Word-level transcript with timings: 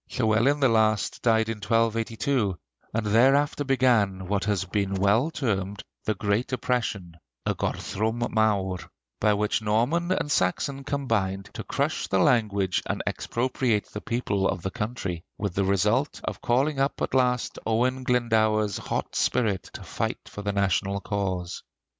Llywelyn 0.09 0.61
the 0.61 0.67
Last 0.67 1.21
died 1.21 1.47
in 1.47 1.57
1282, 1.57 2.57
and 2.91 3.05
thereafter 3.05 3.63
began 3.63 4.27
what 4.27 4.45
has 4.45 4.65
been 4.65 4.95
well 4.95 5.29
termed 5.29 5.83
"The 6.05 6.15
Great 6.15 6.51
Oppression" 6.51 7.17
(y 7.45 7.53
Gorthrwm 7.53 8.27
Mawr), 8.31 8.79
by 9.19 9.35
which 9.35 9.61
Norman 9.61 10.11
and 10.11 10.31
Saxon 10.31 10.83
combined 10.85 11.51
to 11.53 11.63
crush 11.63 12.07
the 12.07 12.17
language 12.17 12.81
and 12.87 13.03
expropriate 13.05 13.91
the 13.91 14.01
people 14.01 14.47
of 14.49 14.63
the 14.63 14.71
country, 14.71 15.23
with 15.37 15.53
the 15.53 15.65
result 15.65 16.19
of 16.23 16.41
calling 16.41 16.79
up 16.79 16.99
at 16.99 17.13
last 17.13 17.59
Owen 17.67 18.03
Glendower's 18.03 18.79
hot 18.79 19.15
spirit 19.15 19.69
to 19.73 19.83
fight 19.83 20.21
for 20.27 20.41
the 20.41 20.51
national 20.51 20.99
cause. 21.01 21.61